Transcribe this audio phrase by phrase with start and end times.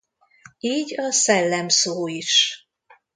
[0.59, 2.65] Így a szellem szó is.